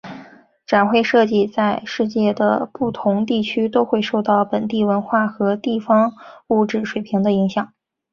[0.65, 6.11] 展会设计在世界的不同地区都会受到本地文化和地方
[6.47, 7.71] 物质水平的影响。